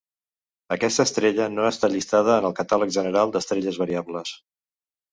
[0.75, 4.39] Aquesta estrella no està llistada en el Catàleg General d'Estrelles Variables.